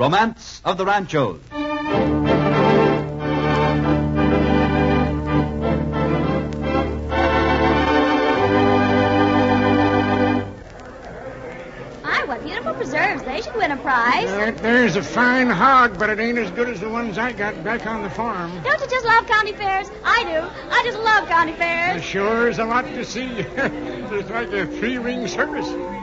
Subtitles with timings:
[0.00, 1.40] Romance of the Ranchos.
[12.02, 13.22] My, what beautiful preserves.
[13.24, 14.26] They should win a prize.
[14.30, 17.62] There- there's a fine hog, but it ain't as good as the ones I got
[17.62, 18.50] back on the farm.
[18.64, 19.90] Don't you just love county fairs?
[20.04, 20.48] I do.
[20.70, 21.92] I just love county fairs.
[21.92, 22.04] There fairs.
[22.04, 23.26] sure is a lot to see.
[23.26, 25.68] it's like a three-ring circus.
[25.68, 25.99] Ma,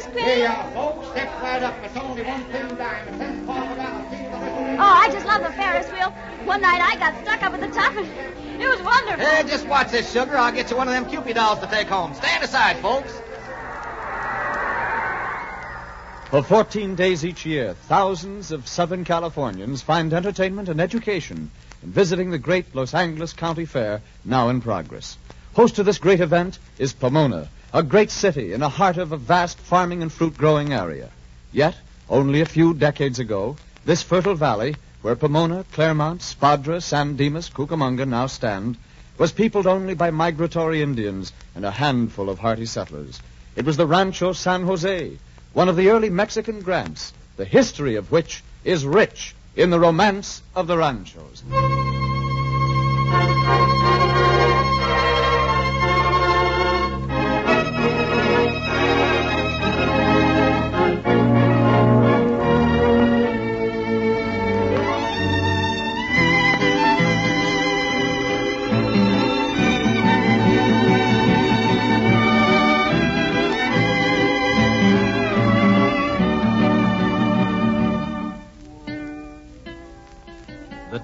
[0.00, 0.24] some ice cream.
[0.24, 1.74] Hey, uh, folks, step right up.
[1.84, 3.08] It's only one thin dime.
[3.08, 4.10] A ten quarter dollar.
[4.10, 4.76] See the little...
[4.78, 6.10] Oh, I just love the Ferris wheel.
[6.44, 8.06] One night I got stuck up at the top and
[8.60, 9.24] it was wonderful.
[9.24, 10.36] Hey, just watch this, sugar.
[10.36, 12.14] I'll get you one of them Cupid dolls to take home.
[12.14, 13.12] Stand aside, folks.
[16.30, 21.50] For 14 days each year, thousands of Southern Californians find entertainment and education
[21.82, 25.18] in visiting the great Los Angeles County Fair, now in progress.
[25.52, 29.16] Host of this great event is Pomona, a great city in the heart of a
[29.16, 31.08] vast farming and fruit growing area.
[31.52, 31.74] Yet,
[32.08, 38.06] only a few decades ago, this fertile valley, where Pomona, Claremont, Spadra, San Dimas, Cucamonga
[38.06, 38.76] now stand,
[39.16, 43.20] was peopled only by migratory Indians and a handful of hardy settlers.
[43.56, 45.18] It was the Rancho San Jose,
[45.54, 50.42] one of the early Mexican grants, the history of which is rich in the romance
[50.54, 51.42] of the ranchos.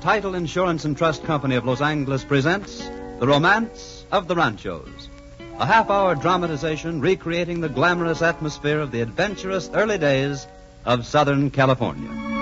[0.09, 2.79] Title Insurance and Trust Company of Los Angeles presents
[3.21, 5.11] The Romance of the Ranchos,
[5.59, 10.47] a half hour dramatization recreating the glamorous atmosphere of the adventurous early days
[10.87, 12.38] of Southern California.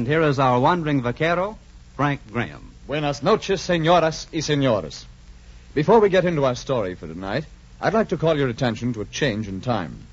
[0.00, 1.58] And here is our wandering vaquero,
[1.94, 2.70] Frank Graham.
[2.86, 5.04] Buenas noches, señoras y señores.
[5.74, 7.44] Before we get into our story for tonight,
[7.82, 10.06] I'd like to call your attention to a change in time.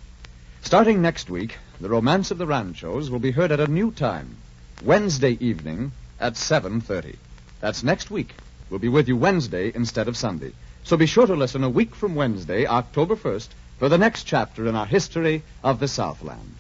[0.62, 4.36] Starting next week, the Romance of the Ranchos will be heard at a new time,
[4.84, 7.16] Wednesday evening at 7.30.
[7.62, 8.36] That's next week.
[8.70, 10.52] We'll be with you Wednesday instead of Sunday.
[10.84, 13.48] So be sure to listen a week from Wednesday, October 1st,
[13.80, 16.56] for the next chapter in our history of the Southland.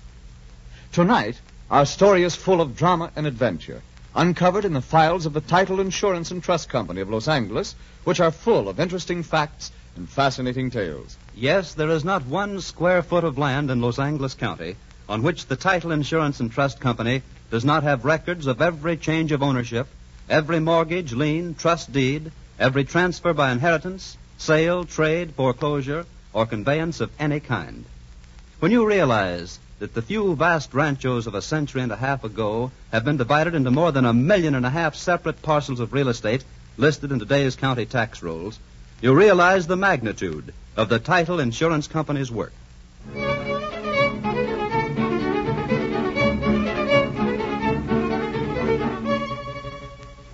[0.94, 3.81] Tonight, our story is full of drama and adventure,
[4.16, 8.22] uncovered in the files of the Title Insurance and Trust Company of Los Angeles, which
[8.22, 11.17] are full of interesting facts and fascinating tales.
[11.35, 14.78] Yes, there is not one square foot of land in Los Angeles County
[15.09, 19.31] on which the Title Insurance and Trust Company does not have records of every change
[19.31, 19.88] of ownership,
[20.29, 27.11] every mortgage, lien, trust deed, every transfer by inheritance, sale, trade, foreclosure, or conveyance of
[27.19, 27.85] any kind.
[28.59, 32.72] When you realize that the few vast ranchos of a century and a half ago
[32.92, 36.10] have been divided into more than a million and a half separate parcels of real
[36.10, 36.44] estate
[36.78, 38.60] listed in today's county tax rolls,
[39.02, 42.54] you realize the magnitude of the title insurance company's work.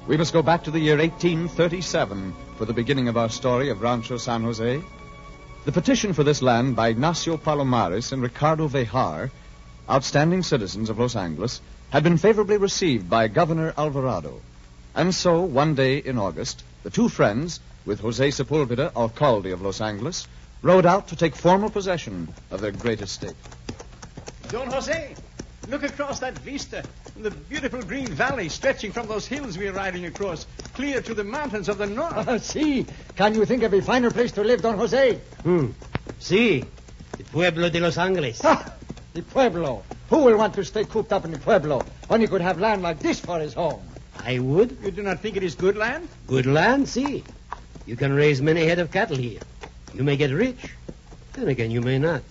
[0.08, 3.82] We must go back to the year 1837 for the beginning of our story of
[3.82, 4.82] Rancho San Jose.
[5.66, 9.32] The petition for this land by Ignacio Palomares and Ricardo Vejar,
[9.90, 14.42] outstanding citizens of Los Angeles, had been favorably received by Governor Alvarado.
[14.94, 19.80] And so, one day in August, the two friends, with Jose Sepulveda, alcalde of Los
[19.80, 20.28] Angeles,
[20.62, 23.36] rode out to take formal possession of their great estate.
[24.50, 25.16] Don Jose,
[25.68, 26.84] look across that vista.
[27.16, 31.24] In the beautiful green valley stretching from those hills we're riding across, clear to the
[31.24, 32.28] mountains of the north.
[32.28, 35.16] Oh, see, can you think of a finer place to live, Don Jose?
[35.44, 35.68] Hmm.
[36.20, 36.66] See,
[37.18, 38.42] the Pueblo de Los Angeles.
[38.42, 38.74] Ha!
[39.14, 39.84] The Pueblo.
[40.10, 42.82] Who will want to stay cooped up in the Pueblo when he could have land
[42.82, 43.82] like this for his home?
[44.26, 44.78] I would.
[44.84, 46.08] You do not think it is good land?
[46.28, 47.24] Good land, see.
[47.86, 49.42] You can raise many head of cattle here.
[49.94, 50.74] You may get rich.
[51.34, 52.22] Then again, you may not.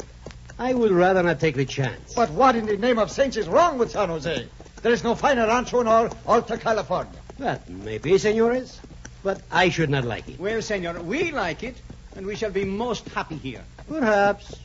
[0.58, 2.14] I would rather not take the chance.
[2.14, 4.46] But what in the name of saints is wrong with San Jose?
[4.82, 7.12] There is no finer rancho in all Alta California.
[7.38, 8.78] That may be, senores,
[9.22, 10.38] but I should not like it.
[10.38, 11.76] Well, senor, we like it,
[12.16, 13.62] and we shall be most happy here.
[13.88, 14.58] Perhaps.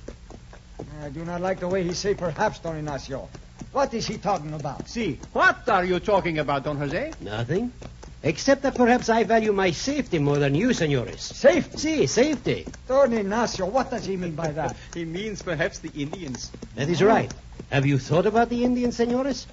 [1.04, 3.30] I do not like the way he say perhaps, Don Ignacio.
[3.72, 4.88] What is he talking about?
[4.90, 7.14] See, what are you talking about, Don Jose?
[7.22, 7.72] Nothing.
[8.24, 11.22] Except that perhaps I value my safety more than you, senores.
[11.22, 11.78] Safety?
[11.78, 12.66] Si, safety.
[12.88, 14.76] Don Ignacio, what does he mean by that?
[14.94, 16.52] He means perhaps the Indians.
[16.76, 17.32] That is right.
[17.70, 19.46] Have you thought about the Indians, senores?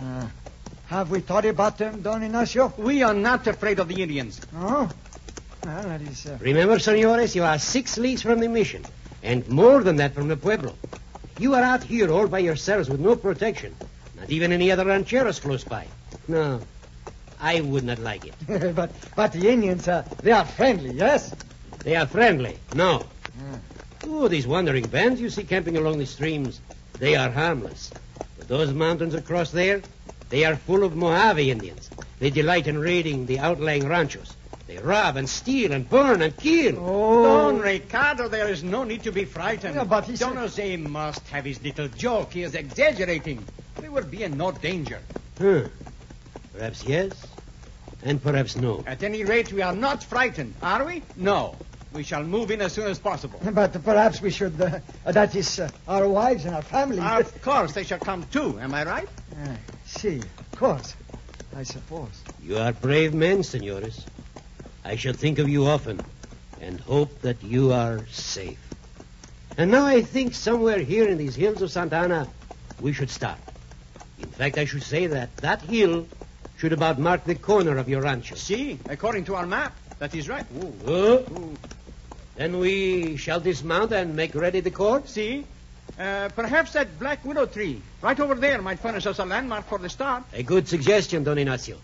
[0.00, 0.26] Uh,
[0.86, 2.72] have we thought about them, Don Ignacio?
[2.78, 4.40] We are not afraid of the Indians.
[4.54, 4.88] Oh?
[5.64, 6.26] Well, that is...
[6.26, 6.38] Uh...
[6.40, 8.84] Remember, senores, you are six leagues from the mission,
[9.22, 10.74] and more than that from the pueblo.
[11.38, 13.74] You are out here all by yourselves with no protection.
[14.16, 15.86] Not even any other rancheros close by.
[16.28, 16.60] No,
[17.40, 18.74] I would not like it.
[18.74, 21.34] but but the Indians, uh, they are friendly, yes?
[21.80, 22.58] They are friendly.
[22.74, 23.04] No.
[24.08, 26.60] Oh, these wandering bands you see camping along the streams,
[26.98, 27.90] they are harmless.
[28.38, 29.82] But those mountains across there,
[30.30, 31.90] they are full of Mojave Indians.
[32.18, 34.34] They delight in raiding the outlying ranchos.
[34.66, 36.76] They rob and steal and burn and kill.
[36.78, 37.22] Oh.
[37.22, 39.76] Don Ricardo, there is no need to be frightened.
[39.76, 42.32] Yeah, but he Don Jose must have his little joke.
[42.32, 43.44] He is exaggerating.
[43.80, 45.00] We will be in no danger.
[45.38, 45.64] Huh.
[46.56, 47.12] Perhaps yes,
[48.02, 48.82] and perhaps no.
[48.86, 51.02] At any rate, we are not frightened, are we?
[51.16, 51.54] No.
[51.92, 53.40] We shall move in as soon as possible.
[53.52, 54.60] But perhaps we should...
[54.60, 57.00] Uh, that is, uh, our wives and our families.
[57.00, 58.58] Of course, they shall come too.
[58.58, 59.08] Am I right?
[59.32, 59.54] Uh,
[59.84, 60.94] see, of course.
[61.54, 62.22] I suppose.
[62.42, 64.04] You are brave men, senores.
[64.84, 66.00] I shall think of you often
[66.60, 68.58] and hope that you are safe.
[69.58, 72.28] And now I think somewhere here in these hills of Santa Ana,
[72.80, 73.38] we should stop.
[74.18, 76.06] In fact, I should say that that hill
[76.56, 78.34] should about mark the corner of your rancho.
[78.34, 80.46] See, according to our map, that is right.
[80.86, 81.54] Oh.
[82.36, 85.08] Then we shall dismount and make ready the court.
[85.08, 85.46] See?
[85.98, 89.78] Uh, perhaps that black willow tree right over there might furnish us a landmark for
[89.78, 90.24] the start.
[90.34, 91.78] A good suggestion, Don Ignacio.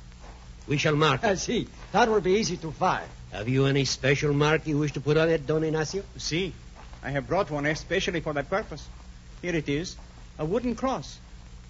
[0.67, 1.25] We shall mark.
[1.25, 1.39] I it.
[1.39, 1.69] see.
[1.93, 3.09] That will be easy to find.
[3.33, 6.03] Have you any special mark you wish to put on it, Don Ignacio?
[6.19, 6.53] See,
[7.03, 8.87] I have brought one especially for that purpose.
[9.41, 9.97] Here it is,
[10.39, 11.19] a wooden cross.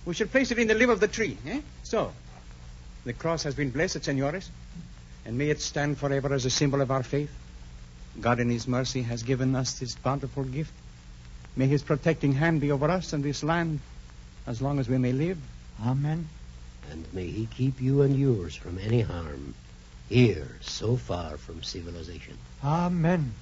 [0.04, 1.60] We should place it in the limb of the tree, eh?
[1.84, 2.12] So,
[3.04, 4.50] the cross has been blessed, senores,
[5.24, 7.30] and may it stand forever as a symbol of our faith.
[8.20, 10.72] God in His mercy has given us this bountiful gift.
[11.56, 13.80] May His protecting hand be over us and this land
[14.46, 15.38] as long as we may live.
[15.84, 16.28] Amen.
[16.90, 19.54] And may he keep you and yours from any harm
[20.08, 22.36] here, so far from civilization.
[22.62, 23.32] Amen.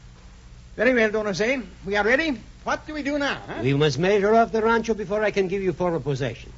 [0.77, 1.61] Very well, Don Jose.
[1.85, 2.39] We are ready.
[2.65, 3.41] What do we do now?
[3.47, 3.61] Huh?
[3.63, 6.53] We must measure off the rancho before I can give you formal possession.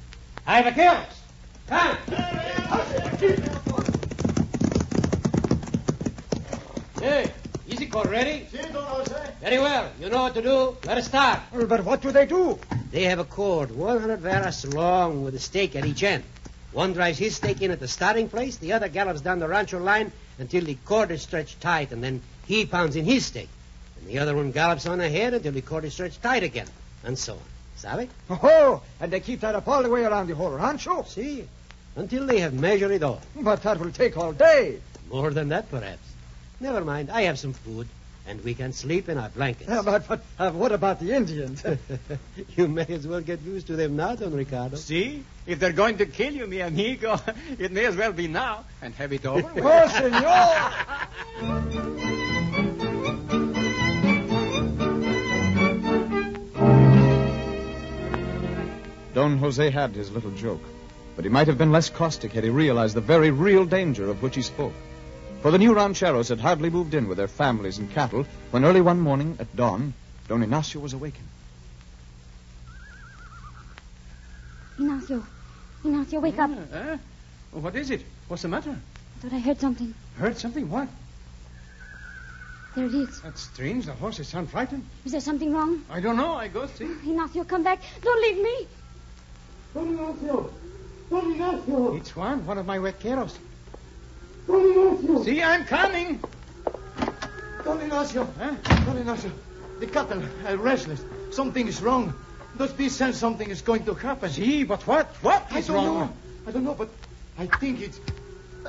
[0.47, 1.05] I have a Come!
[7.01, 7.33] Hey,
[7.67, 8.47] easy core ready?
[9.41, 9.91] Very well.
[9.99, 10.77] You know what to do.
[10.85, 11.41] Let us start.
[11.51, 12.59] Well, but what do they do?
[12.91, 16.25] They have a cord 100 varas long with a stake at each end.
[16.73, 19.79] One drives his stake in at the starting place, the other gallops down the rancho
[19.79, 23.49] line until the cord is stretched tight, and then he pounds in his stake.
[23.99, 26.69] And the other one gallops on ahead until the cord is stretched tight again,
[27.03, 27.41] and so on.
[27.77, 28.09] Sabe?
[28.31, 31.03] Oh, oh and they keep that up all the way around the whole rancho.
[31.03, 31.49] See?
[31.95, 33.21] Until they have measured it all.
[33.37, 34.81] But that will take all day.
[35.11, 36.01] More than that, perhaps.
[36.59, 37.11] Never mind.
[37.11, 37.87] I have some food,
[38.27, 39.69] and we can sleep in our blankets.
[39.69, 41.63] Uh, but but uh, what about the Indians?
[42.57, 44.77] you may as well get used to them now, Don Ricardo.
[44.77, 45.25] See?
[45.45, 47.21] If they're going to kill you, mi amigo,
[47.59, 49.65] it may as well be now and have it over with.
[49.67, 50.73] oh, senor!
[59.15, 60.63] Don Jose had his little joke,
[61.17, 64.23] but he might have been less caustic had he realized the very real danger of
[64.23, 64.73] which he spoke.
[65.43, 68.81] For the new rancheros had hardly moved in with their families and cattle when early
[68.81, 69.93] one morning at dawn,
[70.29, 71.29] Don Ignacio was awakened.
[74.79, 75.25] Ignacio.
[75.85, 76.51] Ignacio, wake up.
[76.73, 76.97] Huh?
[77.53, 78.03] What is it?
[78.29, 78.71] What's the matter?
[78.71, 79.95] I thought I heard something.
[80.17, 80.71] Heard something?
[80.71, 80.89] What?
[82.75, 83.21] There it is.
[83.21, 83.87] That's strange.
[83.87, 84.85] The horses sound frightened.
[85.05, 85.85] Is there something wrong?
[85.91, 86.35] I don't know.
[86.35, 86.85] I go see.
[86.85, 87.81] Ignacio, come back.
[88.01, 88.69] Don't leave me.
[91.15, 93.37] It's Juan, one of my vaqueros.
[95.25, 96.23] See, I'm coming.
[97.65, 98.27] Don Ignacio.
[98.39, 98.55] Huh?
[98.87, 99.31] Don Ignacio.
[99.79, 101.05] The cattle are restless.
[101.31, 102.15] Something is wrong.
[102.57, 104.31] Those beasts sense something is going to happen.
[104.31, 105.07] See, but what?
[105.21, 105.99] What I is don't wrong?
[105.99, 106.13] know.
[106.47, 106.89] I don't know, but
[107.39, 108.01] I think it's...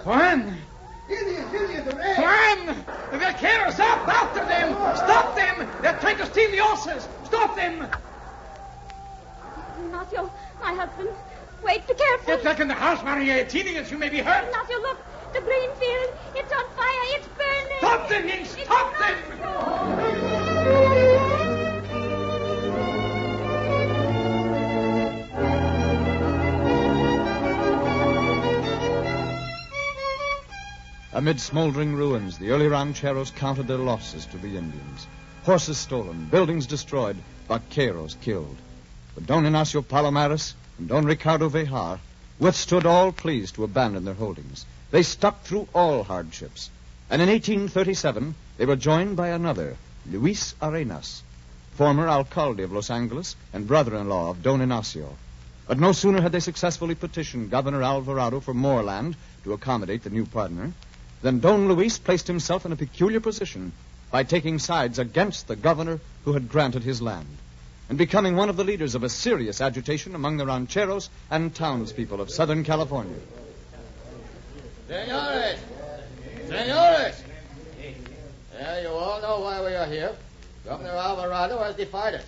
[0.03, 0.57] Juan!
[1.09, 2.15] Indians, Indians, hey!
[2.21, 2.65] Juan!
[3.11, 4.07] The vaqueros up!
[4.07, 4.73] After them!
[4.97, 5.67] Stop them!
[5.81, 7.07] They're trying to steal the horses!
[7.23, 7.87] Stop them!
[9.85, 10.29] Ignacio,
[10.61, 11.09] my husband.
[11.63, 12.25] Wait, be careful.
[12.27, 13.47] Get back in the house, Maria.
[13.47, 14.43] Indians, you may be hurt.
[14.45, 14.97] Ignacio, look.
[15.33, 16.13] The green field.
[16.35, 17.03] It's on fire.
[17.15, 17.77] It's burning.
[17.79, 18.45] Stop them, Nin!
[18.45, 19.15] Stop them!
[31.13, 35.07] Amid smoldering ruins, the early rancheros counted their losses to the Indians.
[35.43, 37.17] Horses stolen, buildings destroyed,
[37.47, 38.57] vaqueros killed.
[39.15, 41.99] But Don Ignacio Palomares and Don Ricardo Vejar
[42.39, 44.65] withstood all pleas to abandon their holdings.
[44.91, 46.69] They stuck through all hardships.
[47.09, 49.77] And in 1837, they were joined by another,
[50.09, 51.21] Luis Arenas,
[51.75, 55.15] former alcalde of Los Angeles and brother-in-law of Don Ignacio.
[55.67, 60.09] But no sooner had they successfully petitioned Governor Alvarado for more land to accommodate the
[60.09, 60.73] new partner
[61.21, 63.71] than Don Luis placed himself in a peculiar position
[64.11, 67.27] by taking sides against the governor who had granted his land
[67.93, 72.19] and becoming one of the leaders of a serious agitation among the rancheros and townspeople
[72.19, 73.15] of Southern California.
[74.87, 75.59] Senores!
[76.47, 77.23] Senores!
[78.57, 80.15] Yeah, you all know why we are here.
[80.65, 82.25] Governor Alvarado has defied us.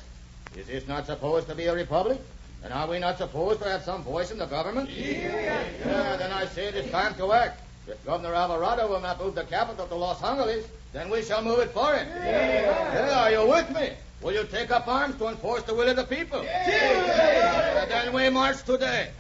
[0.56, 2.20] Is this not supposed to be a republic?
[2.64, 4.92] And are we not supposed to have some voice in the government?
[4.92, 7.64] Yeah, then I say it is time to act.
[7.88, 11.58] If Governor Alvarado will not move the capital to Los Angeles, then we shall move
[11.58, 12.08] it for him.
[12.08, 13.94] Yeah, are you with me?
[14.22, 16.44] Will you take up arms to enforce the will of the people?
[16.44, 19.12] Yeah, then we march today.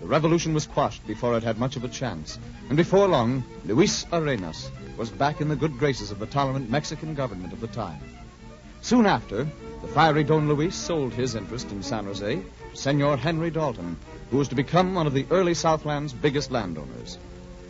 [0.00, 4.06] The revolution was quashed before it had much of a chance, and before long, Luis
[4.12, 8.00] Arenas was back in the good graces of the tolerant Mexican government of the time.
[8.82, 9.46] Soon after,
[9.82, 12.42] the fiery Don Luis sold his interest in San Jose to
[12.76, 13.96] Senor Henry Dalton,
[14.30, 17.18] who was to become one of the early Southland's biggest landowners.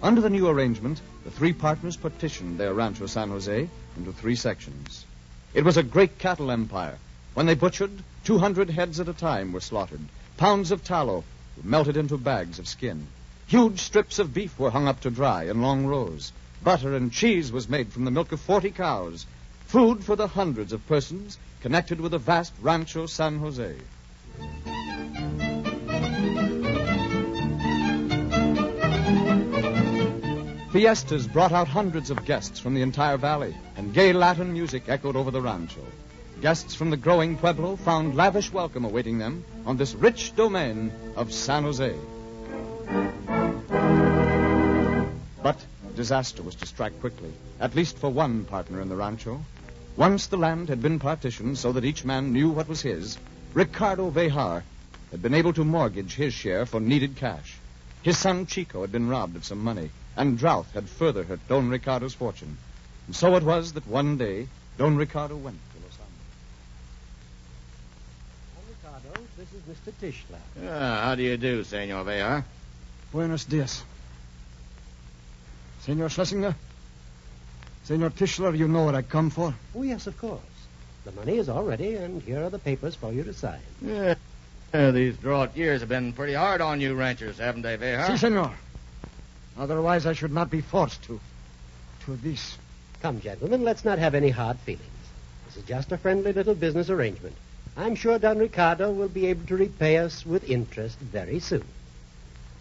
[0.02, 5.04] Under the new arrangement, the three partners partitioned their Rancho San Jose into three sections.
[5.52, 6.96] It was a great cattle empire.
[7.34, 10.00] When they butchered, 200 heads at a time were slaughtered.
[10.38, 11.22] Pounds of tallow
[11.56, 13.08] were melted into bags of skin.
[13.46, 16.32] Huge strips of beef were hung up to dry in long rows.
[16.62, 19.26] Butter and cheese was made from the milk of 40 cows.
[19.66, 23.76] Food for the hundreds of persons connected with the vast Rancho San Jose.
[30.72, 35.16] Fiestas brought out hundreds of guests from the entire valley, and gay Latin music echoed
[35.16, 35.84] over the rancho.
[36.40, 41.32] Guests from the growing Pueblo found lavish welcome awaiting them on this rich domain of
[41.32, 41.92] San Jose.
[45.42, 45.58] But
[45.96, 49.42] disaster was to strike quickly, at least for one partner in the rancho.
[49.96, 53.18] Once the land had been partitioned so that each man knew what was his,
[53.54, 54.62] Ricardo Vejar
[55.10, 57.56] had been able to mortgage his share for needed cash.
[58.02, 61.70] His son Chico had been robbed of some money, and drought had further hurt Don
[61.70, 62.58] Ricardo's fortune.
[63.06, 66.20] And so it was that one day Don Ricardo went to Los Angeles.
[68.54, 68.64] Don
[69.00, 69.92] Ricardo, this is Mr.
[69.98, 70.62] Tischler.
[70.62, 72.44] Yeah, how do you do, Senor Vejar?
[73.12, 73.82] Buenos dias.
[75.80, 76.54] Senor Schlesinger?
[77.84, 79.54] Senor Tischler, you know what I come for?
[79.74, 80.40] Oh, yes, of course.
[81.06, 83.60] The money is all ready, and here are the papers for you to sign.
[83.80, 84.16] Yeah.
[84.74, 88.06] Yeah, these drought years have been pretty hard on you ranchers, haven't they, Vejar?
[88.08, 88.54] Si, senor.
[89.58, 91.20] Otherwise, I should not be forced to.
[92.06, 92.56] to this.
[93.02, 94.84] Come, gentlemen, let's not have any hard feelings.
[95.46, 97.36] This is just a friendly little business arrangement.
[97.76, 101.64] I'm sure Don Ricardo will be able to repay us with interest very soon.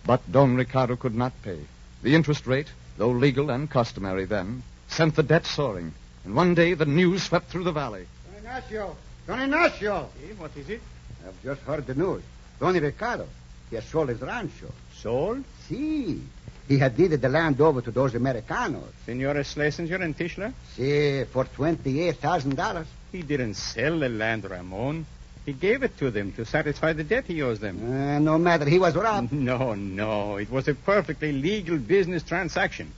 [0.06, 1.60] But Don Ricardo could not pay.
[2.04, 2.68] The interest rate,
[2.98, 5.94] though legal and customary then, sent the debt soaring.
[6.26, 8.08] And one day the news swept through the valley.
[8.26, 8.96] Don Ignacio!
[9.28, 10.10] Don Ignacio!
[10.20, 10.82] See, what is it?
[11.28, 12.24] I've just heard the news.
[12.60, 13.28] Don Ricardo,
[13.70, 14.72] he has sold his rancho.
[14.96, 15.44] Sold?
[15.68, 16.22] See,
[16.70, 18.94] he had deeded the land over to those Americanos.
[19.06, 20.54] Senores Schlesinger and Tischler?
[20.76, 22.86] See, for $28,000.
[23.12, 25.04] He didn't sell the land, Ramon.
[25.48, 27.82] He gave it to them to satisfy the debt he owes them.
[27.82, 29.32] Uh, no matter, he was robbed.
[29.52, 30.38] No, no.
[30.38, 32.92] It was a perfectly legal business transaction.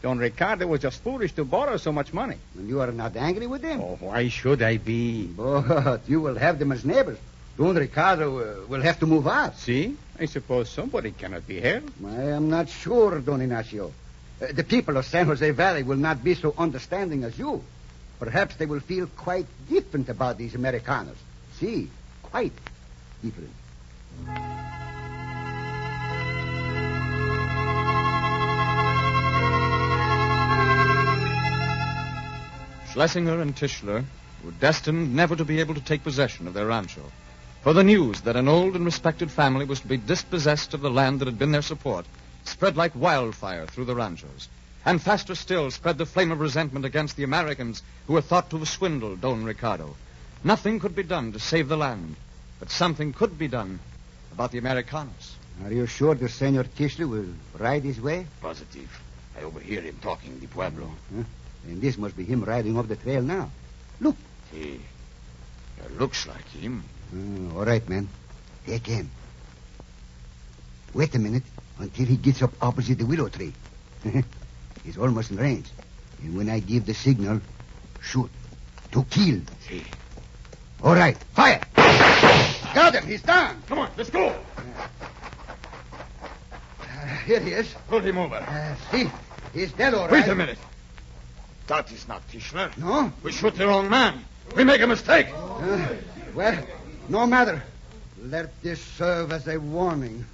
[0.00, 2.36] Don Ricardo was just foolish to borrow so much money.
[2.56, 3.82] And you are not angry with him?
[3.82, 5.26] Oh, why should I be?
[5.26, 7.18] But you will have them as neighbors.
[7.58, 9.58] Don Ricardo uh, will have to move out.
[9.58, 9.96] See?
[10.16, 11.82] I suppose somebody cannot be here.
[12.06, 13.92] I am not sure, Don Ignacio.
[14.40, 17.64] Uh, the people of San Jose Valley will not be so understanding as you.
[18.20, 21.16] Perhaps they will feel quite different about these Americanos.
[21.54, 21.90] See,
[22.22, 22.52] quite
[23.24, 23.50] different.
[32.92, 34.04] Schlesinger and Tischler
[34.44, 37.02] were destined never to be able to take possession of their rancho.
[37.62, 40.90] For the news that an old and respected family was to be dispossessed of the
[40.90, 42.06] land that had been their support
[42.44, 44.48] spread like wildfire through the ranchos.
[44.84, 48.58] And faster still spread the flame of resentment against the Americans who were thought to
[48.58, 49.96] have swindled Don Ricardo.
[50.44, 52.14] Nothing could be done to save the land,
[52.60, 53.80] but something could be done
[54.32, 55.34] about the Americanos.
[55.64, 58.26] Are you sure the Senor Tischler will ride his way?
[58.40, 58.88] Positive.
[59.36, 60.90] I overhear him talking in the Pueblo.
[61.14, 61.24] Huh?
[61.66, 63.50] And this must be him riding off the trail now.
[64.00, 64.16] Look.
[64.52, 64.80] See,
[65.84, 66.84] it looks like him.
[67.12, 68.08] Uh, all right, man.
[68.66, 69.10] Take aim.
[70.94, 71.44] Wait a minute
[71.78, 73.52] until he gets up opposite the willow tree.
[74.84, 75.66] He's almost in range.
[76.22, 77.40] And when I give the signal,
[78.00, 78.30] shoot.
[78.92, 79.40] To kill.
[79.68, 79.84] See.
[80.82, 81.16] All right.
[81.34, 81.60] Fire!
[82.74, 83.06] Got him.
[83.06, 83.62] He's down.
[83.66, 84.34] Come on, let's go.
[86.80, 87.74] Uh, here he is.
[87.88, 88.36] Pull him over.
[88.36, 89.10] Uh, see,
[89.52, 90.12] he's dead all right.
[90.12, 90.58] Wait a minute.
[91.66, 92.76] That is not Tischler.
[92.78, 93.12] No?
[93.22, 94.24] We shoot the wrong man.
[94.56, 95.26] We make a mistake.
[95.34, 95.86] Uh,
[96.34, 96.64] well,
[97.08, 97.62] no matter.
[98.20, 100.24] Let this serve as a warning.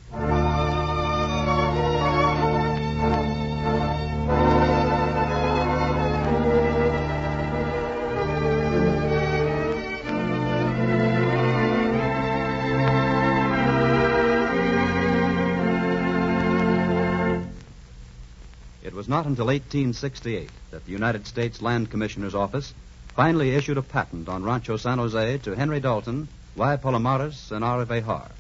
[18.83, 22.73] It was not until 1868 that the United States Land Commissioner's Office
[23.15, 26.77] finally issued a patent on Rancho San Jose to Henry Dalton, Y.
[26.77, 27.85] Palomares, and R.
[27.85, 28.31] Vejar.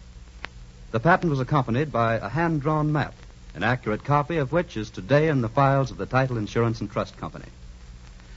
[0.93, 3.13] The patent was accompanied by a hand drawn map,
[3.57, 6.89] an accurate copy of which is today in the files of the Title Insurance and
[6.89, 7.47] Trust Company.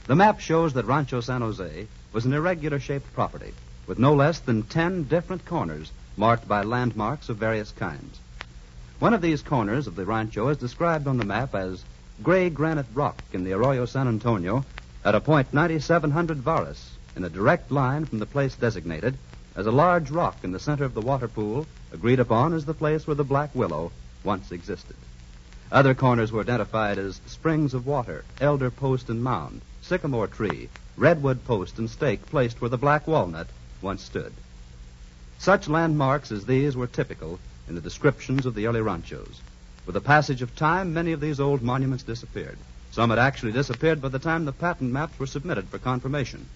[0.08, 3.52] The map shows that Rancho San Jose was an irregular shaped property
[3.86, 8.18] with no less than ten different corners marked by landmarks of various kinds.
[8.98, 11.84] One of these corners of the rancho is described on the map as
[12.20, 14.64] gray granite rock in the Arroyo San Antonio
[15.04, 19.16] at a point 9700 varas in a direct line from the place designated
[19.58, 22.72] as a large rock in the center of the water pool agreed upon as the
[22.72, 23.90] place where the black willow
[24.22, 24.94] once existed.
[25.72, 31.44] Other corners were identified as springs of water, elder post and mound, sycamore tree, redwood
[31.44, 33.48] post and stake placed where the black walnut
[33.82, 34.32] once stood.
[35.40, 39.40] Such landmarks as these were typical in the descriptions of the early ranchos.
[39.86, 42.58] With the passage of time, many of these old monuments disappeared.
[42.92, 46.46] Some had actually disappeared by the time the patent maps were submitted for confirmation.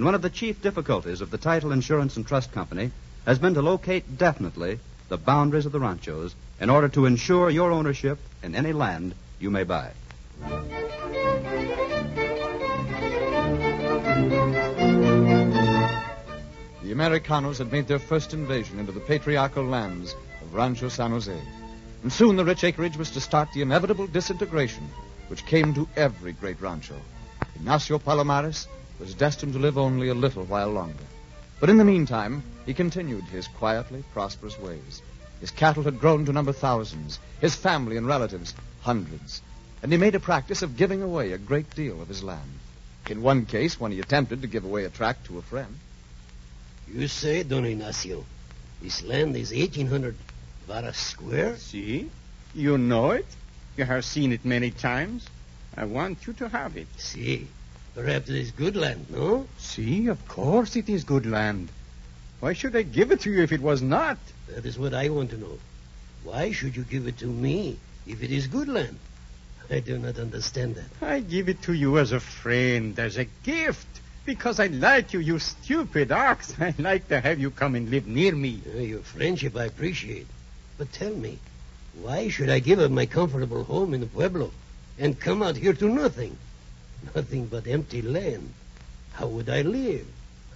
[0.00, 2.90] And one of the chief difficulties of the Title Insurance and Trust Company
[3.26, 4.80] has been to locate definitely
[5.10, 9.50] the boundaries of the ranchos in order to ensure your ownership in any land you
[9.50, 9.90] may buy.
[16.82, 21.42] The Americanos had made their first invasion into the patriarchal lands of Rancho San Jose.
[22.02, 24.88] And soon the rich acreage was to start the inevitable disintegration
[25.28, 26.96] which came to every great rancho.
[27.54, 28.66] Ignacio Palomares
[29.00, 31.04] was destined to live only a little while longer.
[31.58, 35.02] But in the meantime, he continued his quietly prosperous ways.
[35.40, 39.40] His cattle had grown to number thousands, his family and relatives hundreds,
[39.82, 42.60] and he made a practice of giving away a great deal of his land.
[43.08, 45.78] In one case, when he attempted to give away a tract to a friend,
[46.92, 48.24] You say, Don Ignacio,
[48.82, 50.16] this land is 1,800
[50.68, 51.56] varas square?
[51.56, 52.10] See?
[52.54, 53.26] You know it.
[53.76, 55.26] You have seen it many times.
[55.76, 56.88] I want you to have it.
[56.98, 57.48] See,
[57.94, 59.46] perhaps it is good land, no?
[59.58, 61.68] See, of course it is good land.
[62.40, 64.18] Why should I give it to you if it was not?
[64.48, 65.58] That is what I want to know.
[66.24, 68.98] Why should you give it to me if it is good land?
[69.70, 71.06] I do not understand that.
[71.06, 73.86] I give it to you as a friend, as a gift.
[74.26, 76.54] Because I like you, you stupid ox.
[76.60, 78.60] I like to have you come and live near me.
[78.74, 80.26] Uh, your friendship I appreciate.
[80.76, 81.38] But tell me,
[82.00, 84.50] why should I give up my comfortable home in the Pueblo
[84.98, 86.36] and come out here to nothing?
[87.14, 88.52] Nothing but empty land.
[89.12, 90.06] How would I live?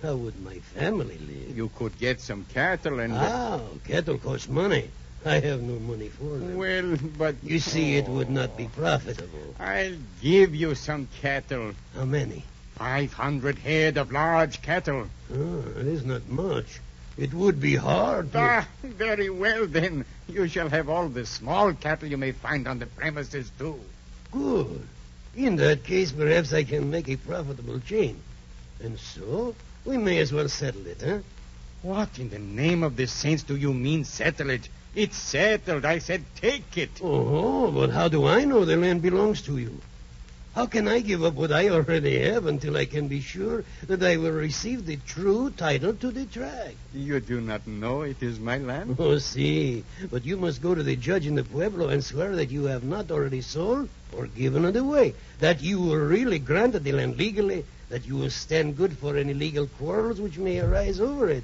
[0.02, 1.57] How would my family live?
[1.57, 3.14] You could get some cattle and.
[3.14, 4.90] Ah, cattle cost money.
[5.24, 6.57] I have no money for them.
[6.57, 7.37] Well, but.
[7.42, 9.54] You see, it would not be profitable.
[9.59, 11.72] I'll give you some cattle.
[11.94, 12.44] How many?
[12.74, 15.07] Five hundred head of large cattle.
[15.33, 16.80] Ah, it is not much.
[17.16, 18.33] It would be hard.
[18.33, 18.38] To...
[18.38, 20.04] Ah, very well then.
[20.28, 23.78] You shall have all the small cattle you may find on the premises, too.
[24.33, 24.87] Good.
[25.36, 28.20] In that case, perhaps I can make a profitable chain.
[28.82, 31.18] And so, we may as well settle it, huh?
[31.82, 34.68] What in the name of the saints do you mean settle it?
[34.94, 35.84] It's settled.
[35.84, 37.00] I said take it.
[37.02, 39.80] Oh, but how do I know the land belongs to you?
[40.54, 44.04] How can I give up what I already have until I can be sure that
[44.04, 46.76] I will receive the true title to the tract?
[46.94, 48.94] You do not know it is my land?
[49.00, 49.82] Oh, see.
[50.12, 52.84] But you must go to the judge in the Pueblo and swear that you have
[52.84, 57.64] not already sold or given it away, that you were really granted the land legally,
[57.88, 61.42] that you will stand good for any legal quarrels which may arise over it,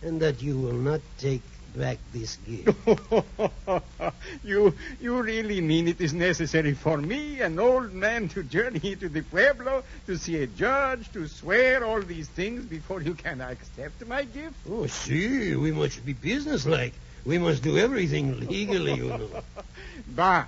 [0.00, 1.42] and that you will not take
[1.76, 2.76] back this gift.
[4.44, 9.08] you you really mean it is necessary for me, an old man, to journey to
[9.08, 14.06] the Pueblo to see a judge, to swear all these things before you can accept
[14.06, 14.54] my gift?
[14.70, 16.94] Oh, see, we must be businesslike.
[17.24, 19.28] We must do everything legally, you know.
[20.08, 20.44] bah,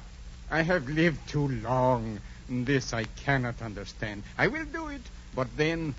[0.51, 2.21] I have lived too long.
[2.49, 4.23] This I cannot understand.
[4.39, 5.01] I will do it,
[5.35, 5.95] but then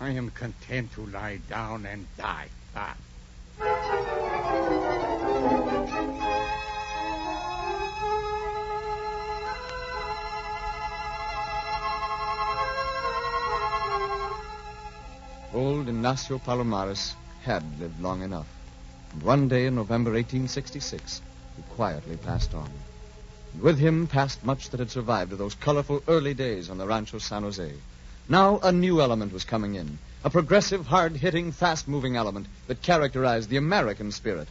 [0.00, 2.48] I am content to lie down and die.
[2.76, 2.94] Ah.
[15.80, 18.46] Old Ignacio Palomares had lived long enough.
[19.12, 21.20] And one day in November 1866,
[21.56, 22.70] he quietly passed on.
[23.52, 26.86] And with him passed much that had survived of those colorful early days on the
[26.86, 27.72] Rancho San Jose.
[28.28, 33.56] Now a new element was coming in, a progressive, hard-hitting, fast-moving element that characterized the
[33.56, 34.48] American spirit.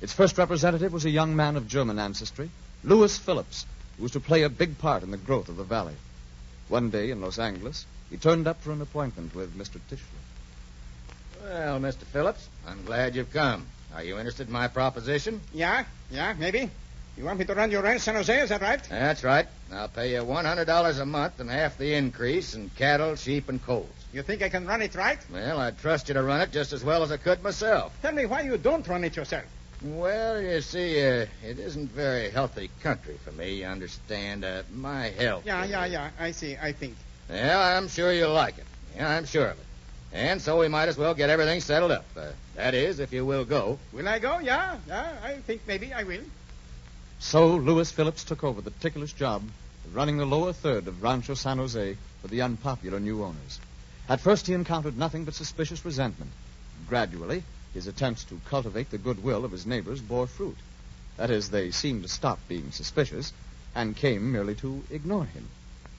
[0.00, 2.48] Its first representative was a young man of German ancestry,
[2.84, 5.96] Louis Phillips, who was to play a big part in the growth of the valley.
[6.68, 9.80] One day in Los Angeles, he turned up for an appointment with Mr.
[9.90, 10.00] Tischler.
[11.42, 12.04] Well, Mr.
[12.04, 13.66] Phillips, I'm glad you've come.
[13.94, 15.40] Are you interested in my proposition?
[15.52, 16.70] Yeah, yeah, maybe.
[17.16, 18.40] You want me to run your ranch, San Jose?
[18.40, 18.82] Is that right?
[18.88, 19.46] That's right.
[19.72, 23.88] I'll pay you $100 a month and half the increase in cattle, sheep, and coals.
[24.12, 25.18] You think I can run it right?
[25.32, 27.96] Well, I'd trust you to run it just as well as I could myself.
[28.02, 29.44] Tell me why you don't run it yourself.
[29.82, 34.44] Well, you see, uh, it isn't very healthy country for me, you understand.
[34.44, 35.46] Uh, my health.
[35.46, 36.10] Yeah, yeah, yeah.
[36.18, 36.56] I see.
[36.60, 36.96] I think.
[37.28, 38.66] Well, I'm sure you'll like it.
[38.96, 39.66] Yeah, I'm sure of it.
[40.12, 42.04] And so we might as well get everything settled up.
[42.16, 43.78] Uh, that is, if you will go.
[43.92, 44.38] Will I go?
[44.40, 45.12] Yeah, yeah.
[45.22, 46.24] I think maybe I will.
[47.20, 49.42] So Louis Phillips took over the ticklish job
[49.84, 53.60] of running the lower third of Rancho San Jose for the unpopular new owners.
[54.10, 56.32] At first, he encountered nothing but suspicious resentment.
[56.88, 60.56] Gradually, his attempts to cultivate the goodwill of his neighbors bore fruit.
[61.16, 63.32] That is, they seemed to stop being suspicious
[63.72, 65.48] and came merely to ignore him.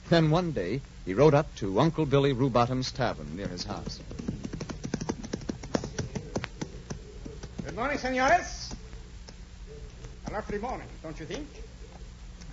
[0.10, 4.02] Then one day, he rode up to Uncle Billy Rubottom's tavern near his house.
[7.64, 8.76] Good morning, senores.
[10.28, 11.48] A lovely morning, don't you think?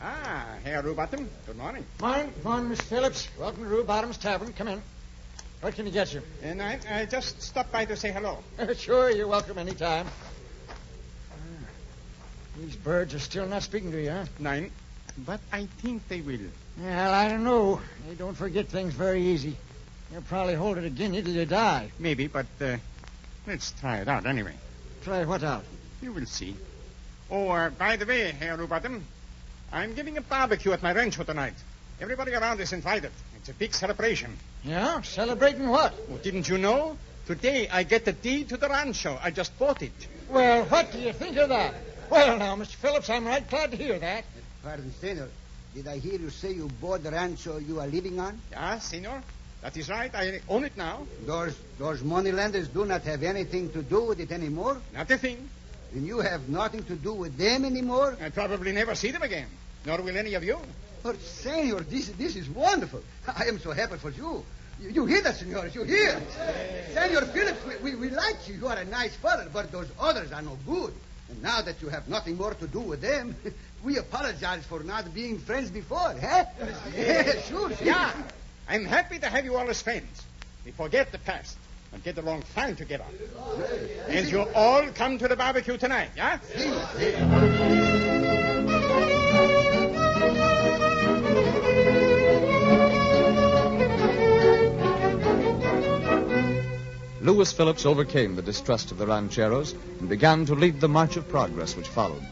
[0.01, 1.27] Ah, Herr Rubottom.
[1.47, 1.85] Good morning.
[2.01, 3.27] Morning, morning, Miss Phillips.
[3.37, 4.53] Welcome to Rubottom's Tavern.
[4.53, 4.81] Come in.
[5.61, 6.23] What can you get you?
[6.43, 8.39] And I, I just stopped by to say hello.
[8.77, 10.07] sure, you're welcome any time.
[12.57, 14.25] These birds are still not speaking to you, huh?
[14.39, 14.71] Nine.
[15.27, 16.39] But I think they will.
[16.81, 17.81] Well, I don't know.
[18.09, 19.57] They don't forget things very easy.
[20.11, 21.91] They'll probably hold it again till you die.
[21.99, 22.77] Maybe, but uh,
[23.47, 24.55] let's try it out anyway.
[25.03, 25.65] Try what out?
[26.01, 26.57] You will see.
[27.31, 29.03] Oh, uh, by the way, Herr Rubottom,
[29.73, 31.55] I'm giving a barbecue at my ranch for tonight.
[32.01, 33.11] Everybody around is invited.
[33.39, 34.37] It's a big celebration.
[34.65, 35.01] Yeah?
[35.03, 35.95] Celebrating what?
[36.13, 36.97] Oh, didn't you know?
[37.27, 39.19] Today I get the deed to the rancho.
[39.23, 39.93] I just bought it.
[40.29, 41.75] Well, what do you think of that?
[42.11, 42.75] Well, now, Mr.
[42.75, 44.25] Phillips, I'm right glad to hear that.
[44.63, 45.29] Pardon, senor.
[45.75, 48.41] Did I hear you say you bought the rancho you are living on?
[48.51, 49.23] Yeah, senor.
[49.63, 50.13] That is right.
[50.15, 51.07] I own it now.
[51.27, 54.81] Those those moneylenders do not have anything to do with it anymore?
[54.95, 55.49] Not a thing.
[55.95, 58.17] And you have nothing to do with them anymore?
[58.21, 59.49] I probably never see them again.
[59.85, 60.59] Nor will any of you.
[61.03, 63.03] But, senor, this, this is wonderful.
[63.27, 64.45] I am so happy for you.
[64.81, 65.75] You, you hear that, senores?
[65.75, 66.21] You hear?
[66.93, 68.55] Senor Phillips, we, we, we like you.
[68.55, 70.93] You are a nice fellow, but those others are no good.
[71.31, 73.35] And now that you have nothing more to do with them,
[73.85, 76.21] we apologize for not being friends before, eh?
[76.21, 76.45] huh?
[76.97, 77.87] yeah, sure, sure.
[77.87, 78.13] Yeah.
[78.69, 80.23] I'm happy to have you all as friends.
[80.65, 81.57] We forget the past
[81.93, 83.05] and get along fine together.
[84.09, 86.39] And you all come to the barbecue tonight, yeah?
[97.29, 101.29] Louis Phillips overcame the distrust of the rancheros and began to lead the march of
[101.29, 102.23] progress which followed.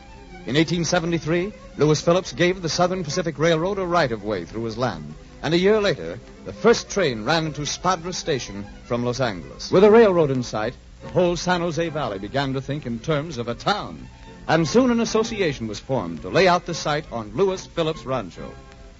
[0.46, 4.78] In 1873, Louis Phillips gave the Southern Pacific Railroad a right of way through his
[4.78, 9.70] land, and a year later, the first train ran into Spadra Station from Los Angeles.
[9.70, 13.36] With a railroad in sight, the whole San Jose Valley began to think in terms
[13.36, 14.08] of a town,
[14.48, 18.50] and soon an association was formed to lay out the site on Louis Phillips Rancho.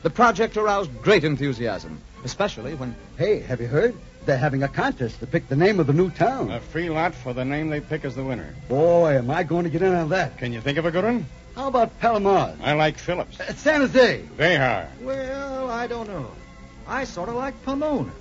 [0.03, 3.95] The project aroused great enthusiasm, especially when Hey, have you heard?
[4.25, 6.51] They're having a contest to pick the name of the new town.
[6.51, 8.53] A free lot for the name they pick as the winner.
[8.69, 10.37] Boy, am I going to get in on that.
[10.37, 11.27] Can you think of a good one?
[11.55, 12.57] How about Palomar?
[12.61, 13.39] I like Phillips.
[13.39, 14.23] Uh, San Jose.
[14.37, 14.89] They are.
[15.01, 16.33] Well, I don't know.
[16.89, 18.13] I sort of like Pomona.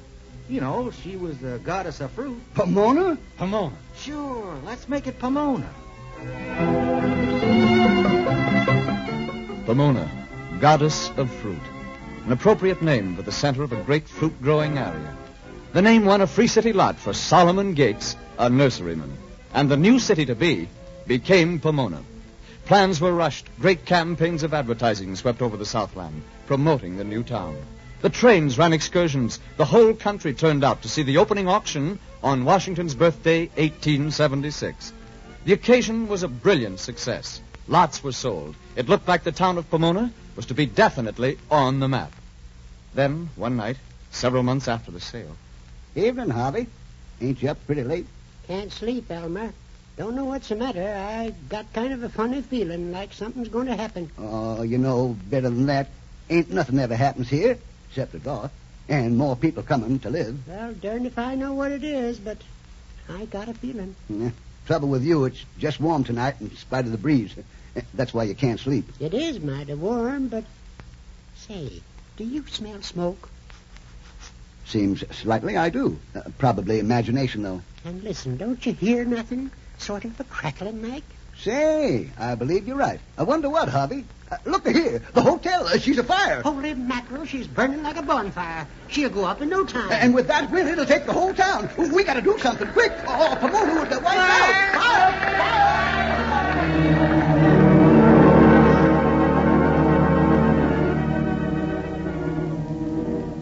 [0.47, 2.39] You know, she was the goddess of fruit.
[2.53, 3.17] Pomona?
[3.37, 3.75] Pomona.
[3.97, 5.69] Sure, let's make it Pomona.
[9.65, 10.07] Pomona,
[10.59, 11.65] goddess of fruit,
[12.25, 15.15] an appropriate name for the center of a great fruit growing area.
[15.73, 19.11] The name won a free city lot for Solomon Gates, a nurseryman,
[19.53, 20.67] and the new city to be
[21.05, 22.01] became Pomona.
[22.65, 23.47] Plans were rushed.
[23.59, 27.55] Great campaigns of advertising swept over the Southland, promoting the new town.
[28.01, 29.39] The trains ran excursions.
[29.57, 34.93] The whole country turned out to see the opening auction on Washington's birthday, 1876.
[35.45, 37.39] The occasion was a brilliant success.
[37.67, 38.55] Lots were sold.
[38.75, 42.11] It looked like the town of Pomona was to be definitely on the map.
[42.93, 43.77] Then, one night,
[44.11, 45.35] several months after the sale,
[45.95, 46.67] Evening, Harvey.
[47.21, 48.05] Ain't you up pretty late?
[48.47, 49.53] Can't sleep, Elmer.
[49.97, 50.83] Don't know what's the matter.
[50.83, 54.11] I got kind of a funny feeling like something's going to happen.
[54.17, 55.87] Oh, you know better than that.
[56.29, 57.57] Ain't nothing ever happens here,
[57.89, 58.51] except a dog.
[58.89, 60.47] And more people coming to live.
[60.47, 62.37] Well, darn if I know what it is, but
[63.09, 63.95] I got a feeling.
[64.09, 64.31] Yeah.
[64.67, 67.33] Trouble with you, it's just warm tonight in spite of the breeze.
[67.93, 68.85] That's why you can't sleep.
[68.99, 70.43] It is mighty warm, but
[71.35, 71.81] say,
[72.17, 73.29] do you smell smoke?
[74.65, 75.99] Seems slightly I do.
[76.15, 77.61] Uh, probably imagination, though.
[77.83, 79.51] And listen, don't you hear nothing?
[79.77, 81.03] Sort of a crackling like?
[81.37, 82.99] Say, I believe you're right.
[83.17, 84.05] I wonder what, Harvey.
[84.31, 85.67] Uh, look here, the hotel.
[85.67, 86.41] Uh, she's afire.
[86.41, 88.65] Holy mackerel, she's burning like a bonfire.
[88.87, 89.91] She'll go up in no time.
[89.91, 91.69] And with that wind, it'll take the whole town.
[91.77, 92.91] We got to do something quick.
[93.05, 94.73] Oh, Pomona will get wiped out.
[96.55, 97.34] Fire!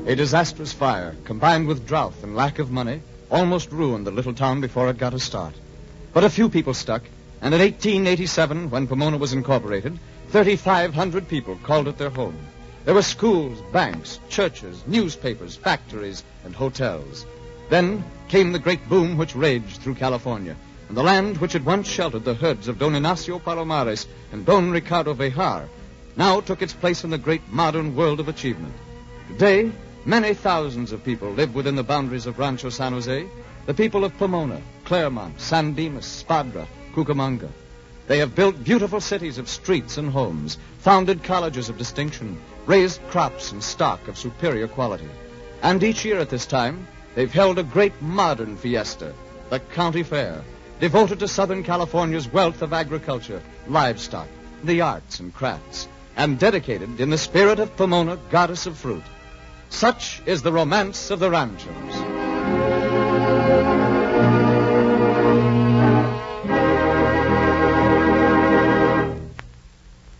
[0.05, 4.59] A disastrous fire, combined with drought and lack of money, almost ruined the little town
[4.59, 5.53] before it got a start.
[6.11, 7.03] But a few people stuck,
[7.41, 12.37] and in 1887, when Pomona was incorporated, 3,500 people called it their home.
[12.83, 17.25] There were schools, banks, churches, newspapers, factories, and hotels.
[17.69, 20.57] Then came the great boom which raged through California,
[20.89, 24.69] and the land which had once sheltered the herds of Don Ignacio Palomares and Don
[24.69, 25.69] Ricardo Vejar
[26.17, 28.73] now took its place in the great modern world of achievement.
[29.29, 29.71] Today,
[30.05, 33.27] many thousands of people live within the boundaries of Rancho San Jose,
[33.65, 37.49] the people of Pomona, Claremont, San Dimas, Spadra, Cucamonga.
[38.07, 43.53] They have built beautiful cities of streets and homes, founded colleges of distinction, raised crops
[43.53, 45.07] and stock of superior quality.
[45.61, 46.85] And each year at this time,
[47.15, 49.13] they've held a great modern fiesta,
[49.49, 50.43] the County Fair,
[50.81, 54.27] devoted to Southern California's wealth of agriculture, livestock,
[54.65, 55.87] the arts and crafts,
[56.17, 59.03] and dedicated in the spirit of Pomona, goddess of fruit.
[59.73, 61.67] Such is the romance of the ranchos.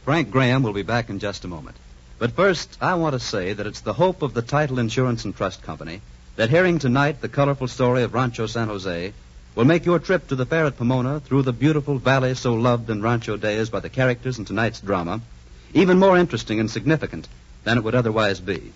[0.04, 1.78] Frank Graham will be back in just a moment.
[2.20, 5.36] But first, I want to say that it's the hope of the Title Insurance and
[5.36, 6.02] Trust Company
[6.36, 9.14] that hearing tonight the colorful story of Rancho San Jose
[9.56, 12.90] will make your trip to the fair at Pomona through the beautiful valley so loved
[12.90, 15.22] in Rancho days by the characters in tonight's drama
[15.74, 17.28] even more interesting and significant
[17.64, 18.74] than it would otherwise be.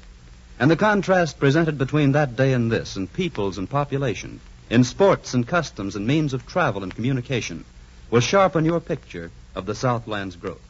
[0.59, 4.39] And the contrast presented between that day and this, in peoples and population,
[4.69, 7.63] in sports and customs and means of travel and communication,
[8.09, 10.61] will sharpen your picture of the Southland's growth.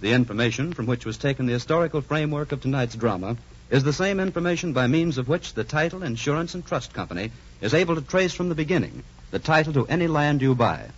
[0.00, 3.36] The information from which was taken the historical framework of tonight's drama
[3.70, 7.74] is the same information by means of which the Title Insurance and Trust Company is
[7.74, 10.88] able to trace from the beginning the title to any land you buy,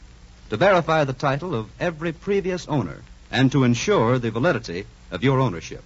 [0.51, 5.41] to verify the title of every previous owner, and to ensure the validity of your
[5.41, 5.83] ownership.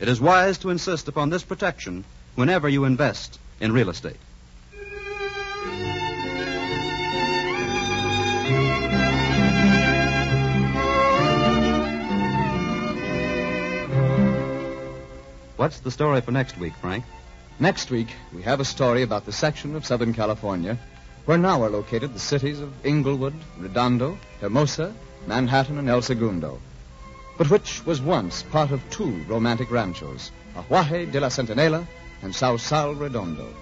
[0.00, 2.04] It is wise to insist upon this protection
[2.36, 4.16] whenever you invest in real estate.
[15.56, 17.04] What's the story for next week, Frank?
[17.58, 20.78] Next week, we have a story about the section of Southern California
[21.24, 24.94] where now are located the cities of Inglewood, Redondo, Hermosa,
[25.26, 26.60] Manhattan, and El Segundo,
[27.38, 31.86] but which was once part of two romantic ranchos, Aguaje de la Centinela
[32.22, 33.54] and Sausal Redondo.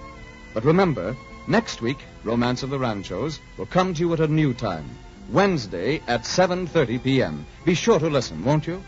[0.54, 1.14] But remember,
[1.46, 4.88] next week, Romance of the Ranchos will come to you at a new time,
[5.30, 7.46] Wednesday at 7.30 p.m.
[7.66, 8.82] Be sure to listen, won't you?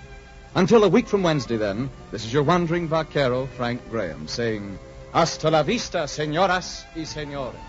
[0.55, 4.79] Until a week from Wednesday, then, this is your wandering vaquero, Frank Graham, saying,
[5.13, 7.61] Hasta la vista, señoras y señores.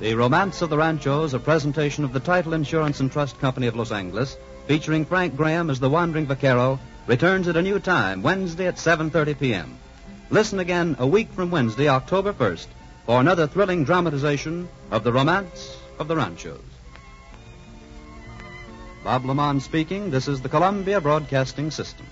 [0.00, 3.74] The Romance of the Ranchos, a presentation of the Title Insurance and Trust Company of
[3.74, 4.36] Los Angeles,
[4.68, 9.40] featuring Frank Graham as the wandering vaquero, returns at a new time, Wednesday at 7.30
[9.40, 9.76] p.m.
[10.30, 12.68] Listen again a week from Wednesday, October 1st,
[13.06, 16.60] for another thrilling dramatization of the Romance of the Ranchos.
[19.02, 20.12] Bob Lamont speaking.
[20.12, 22.06] This is the Columbia Broadcasting System.